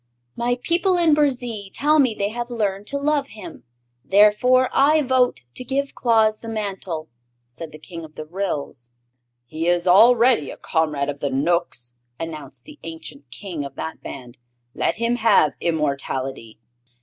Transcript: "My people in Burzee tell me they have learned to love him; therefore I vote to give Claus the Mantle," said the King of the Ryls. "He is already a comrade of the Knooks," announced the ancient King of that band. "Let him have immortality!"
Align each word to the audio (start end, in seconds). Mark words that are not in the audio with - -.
"My 0.35 0.57
people 0.63 0.97
in 0.97 1.13
Burzee 1.13 1.69
tell 1.75 1.99
me 1.99 2.15
they 2.15 2.29
have 2.29 2.49
learned 2.49 2.87
to 2.87 2.97
love 2.97 3.27
him; 3.27 3.65
therefore 4.03 4.67
I 4.73 5.03
vote 5.03 5.41
to 5.53 5.63
give 5.63 5.93
Claus 5.93 6.39
the 6.39 6.47
Mantle," 6.47 7.07
said 7.45 7.71
the 7.71 7.77
King 7.77 8.03
of 8.03 8.15
the 8.15 8.25
Ryls. 8.25 8.89
"He 9.45 9.67
is 9.67 9.85
already 9.85 10.49
a 10.49 10.57
comrade 10.57 11.07
of 11.09 11.19
the 11.19 11.29
Knooks," 11.29 11.93
announced 12.19 12.63
the 12.63 12.79
ancient 12.81 13.29
King 13.29 13.63
of 13.63 13.75
that 13.75 14.01
band. 14.01 14.39
"Let 14.73 14.95
him 14.95 15.17
have 15.17 15.53
immortality!" 15.61 16.57